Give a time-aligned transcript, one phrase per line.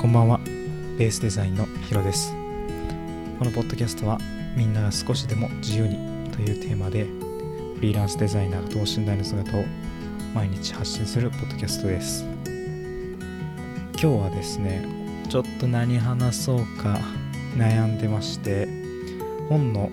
[0.00, 0.40] こんばんは。
[0.96, 2.32] ベースデザインのヒロです。
[3.38, 4.16] このポッドキャストは
[4.56, 5.98] みんなが少しでも自由に
[6.30, 9.64] というテーマでフリーランスデザイナー等身大の姿を
[10.34, 12.24] 毎日発信するポッドキャストです。
[13.92, 14.88] 今日はですね
[15.28, 16.98] ちょっと何話そうか
[17.58, 18.68] 悩んでまして
[19.50, 19.90] 本の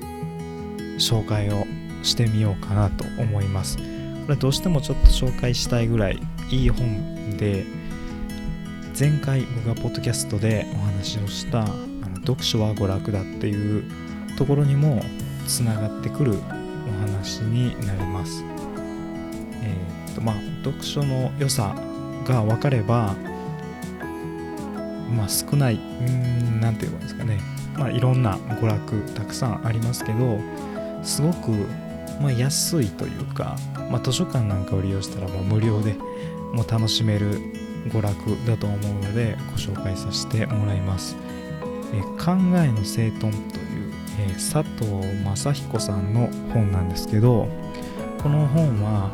[1.00, 1.66] 紹介を
[2.02, 3.76] してみようかなと思います。
[3.76, 3.84] こ
[4.30, 7.66] れどうしてもちょっと紹介したいぐらいいい本で
[9.00, 13.84] 前回僕がポッドキャストでお話をしたあの読書は娯楽だっていう
[14.40, 15.04] ところにも
[15.48, 18.44] つながってくるお話になります。
[19.62, 21.76] えー、っとまあ読書の良さ
[22.26, 23.14] が分かれば
[25.16, 27.40] まあ少ないうん何て言うんですかね
[27.78, 30.40] まあいろんな娯楽たくさんありますけど
[31.04, 31.52] すごく
[32.20, 33.56] まあ、安いというか、
[33.92, 35.94] まあ、図書館なんかを利用したらもう無料で
[36.52, 37.40] もう楽しめる
[37.90, 41.16] 娯楽だと思うのでご紹介させてもらいます。
[41.94, 44.86] え考えの整頓という、え佐藤
[45.24, 47.48] 正彦さんの本なんですけど
[48.22, 49.12] この本は、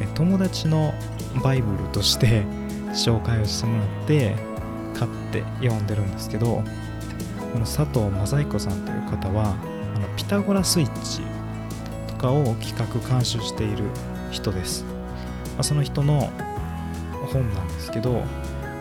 [0.00, 0.94] え友達の
[1.42, 2.44] バイブルとして
[2.94, 4.36] 紹介をしてもらって
[4.94, 6.62] 買って読んでるんですけど
[7.52, 9.56] この佐藤正彦さんという方は
[9.96, 11.22] あのピタゴラスイッチ
[12.06, 13.84] とかを企画監修している
[14.30, 14.90] 人です、ま
[15.58, 16.30] あ、その人の
[17.34, 18.22] 本なんですけど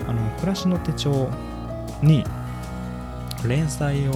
[0.07, 1.29] あの暮らしの手帳
[2.03, 2.23] に
[3.47, 4.13] 連載を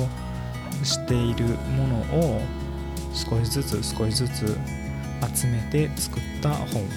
[0.84, 2.42] しているものを
[3.14, 4.58] 少しずつ少しずつ
[5.36, 6.88] 集めて作った本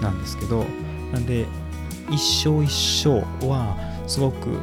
[0.00, 0.64] なんですけど
[1.12, 1.46] なんで
[2.10, 4.58] 一章一章はすごく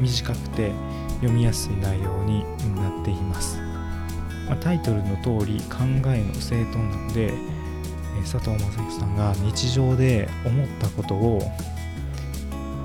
[0.00, 0.72] 短くて
[1.16, 3.58] 読みやすい内容になっています、
[4.48, 5.78] まあ、タイトルの通り考
[6.12, 7.32] えの整頓なので
[8.22, 11.42] 佐藤正樹さんが日常で思ったことを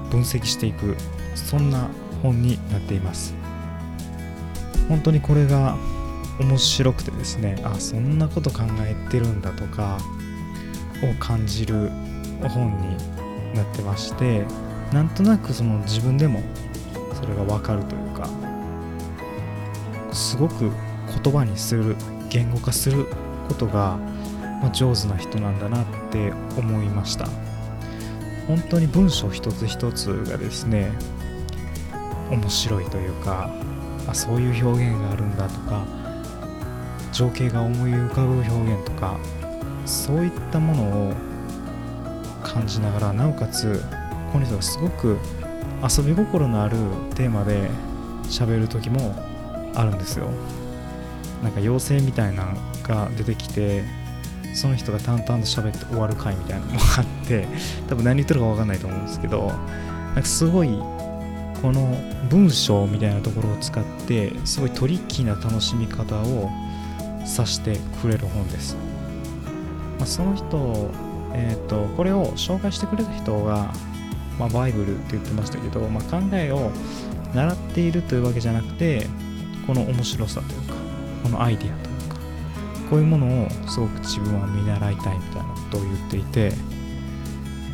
[0.09, 0.95] 分析していく
[1.35, 1.89] そんな
[2.21, 3.33] 本になっています。
[4.89, 5.77] 本当にこれが
[6.39, 9.99] 面白くてですねあそんなこと考えてるんだとか
[11.03, 11.91] を感じる
[12.49, 12.97] 本に
[13.53, 14.45] なってまして
[14.91, 16.41] なんとなくその自分でも
[17.13, 18.27] それが分かるというか
[20.11, 20.71] すごく
[21.23, 21.95] 言葉にする
[22.29, 23.05] 言語化する
[23.47, 23.99] ことが
[24.61, 27.27] まあ、上手な人なんだなって思いました。
[28.47, 30.91] 本当に文章一つ一つがですね
[32.31, 33.47] 面白いというか
[34.07, 35.85] あそういう表現があるんだとか
[37.11, 39.19] 情景が思い浮かぶ表現とか
[39.85, 41.13] そういったものを
[42.43, 43.83] 感じながらなおかつ
[44.33, 45.17] この人がすごく
[45.87, 46.77] 遊び心のある
[47.15, 47.69] テーマで
[48.23, 49.13] 喋る時も
[49.75, 50.27] あるんですよ。
[51.43, 52.53] なんか妖精みたいなの
[52.83, 53.83] が出てきて
[54.59, 57.47] その人が淡々と喋って終わる回みたいなのもあって
[57.87, 60.67] 多分何言ってるか分かんないと思うんですけどなんかすごい
[61.61, 61.95] この
[62.29, 66.49] 文章みたいなところを使ってすごいトリッキーな楽しみ方を
[67.25, 68.75] さしてくれる本です、
[69.97, 70.91] まあ、その人、
[71.33, 73.73] えーと、これを紹介してくれた人が、
[74.37, 76.71] まあ、バイブルって言ってましたけど、まあ、考えを
[77.33, 79.07] 習っているというわけじゃなくて
[79.65, 80.73] この面白さというか
[81.23, 81.88] このアイディアと
[82.89, 86.51] こういうものをすごく自分は見習いたいみたいなことを言っていて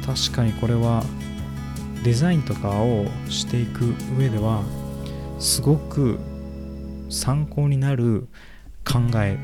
[0.05, 1.03] 確かにこれは
[2.03, 4.63] デザインとかをしていく上では
[5.39, 6.19] すごく
[7.09, 8.27] 参考になる
[8.83, 9.37] 考え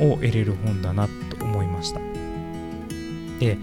[0.00, 1.08] を得れる本だな
[1.38, 2.00] と思いました。
[3.38, 3.58] で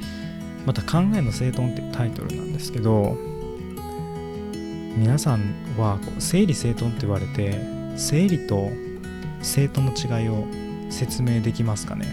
[0.66, 3.18] また「考えの整頓」ってタイトルなんですけど
[4.96, 5.42] 皆さん
[5.78, 7.60] は整理整頓って言われて
[7.96, 8.70] 整理と
[9.42, 10.46] 整頓の違いを
[10.94, 12.08] 説明できますかね？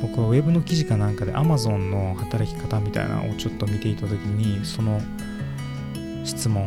[0.00, 5.00] 僕は Web の記事かなんかで Amazon の働き方みたいなのをちょっと見ていた時にその
[6.24, 6.66] 質問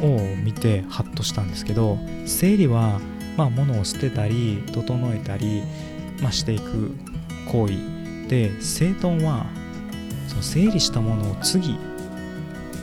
[0.00, 3.00] を見てハッとしたんですけど整理は
[3.36, 5.62] まあ物を捨てたり整えたり、
[6.22, 6.94] まあ、していく
[7.50, 7.74] 行為
[8.28, 9.46] で整頓は
[10.28, 11.76] その整理したものを次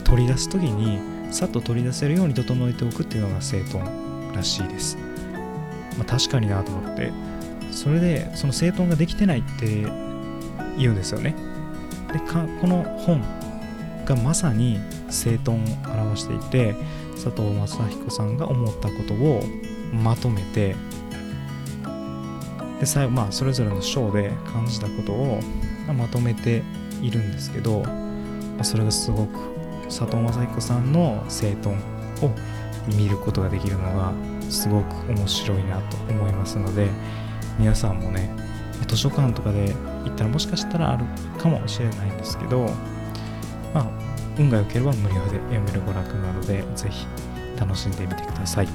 [0.04, 1.00] 取り出す時に
[1.32, 3.84] さっと取り出せるように整えておくっていうのが整頓
[4.34, 4.96] らしいです。
[5.96, 7.12] まあ、確かになと思って
[7.70, 9.86] それでその整頓ができてないって
[10.78, 11.34] 言うんですよね。
[12.12, 13.22] でかこの本
[14.04, 14.78] がまさに
[15.10, 16.74] 整頓を表していて
[17.12, 19.42] 佐藤正彦さんが思ったことを
[19.92, 20.76] まとめて
[22.80, 25.40] で最後まあそれぞれの章で感じたことを
[25.92, 26.62] まとめて
[27.02, 29.38] いるんですけど、まあ、それがすごく
[29.84, 31.76] 佐藤正彦さんの整頓
[32.22, 32.30] を
[32.96, 34.12] 見ることができるのが
[34.50, 36.88] すごく面白いなと思いますので
[37.58, 38.30] 皆さんもね
[38.86, 41.04] 図書館とかで行ったらもしかしたらある
[41.38, 42.66] かもしれないんですけど
[43.74, 43.90] まあ
[44.38, 47.06] 運が良ければ無料で読める娯楽なのでぜひ
[47.58, 48.68] 楽しんでみてください。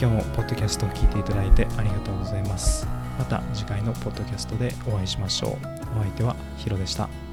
[0.00, 2.86] 今日もポッドキャストを聞いていただいてありがとうございます。
[3.18, 5.50] また次回のポッドキャストでお会いしましょう。
[5.98, 7.29] お相手はヒロでした。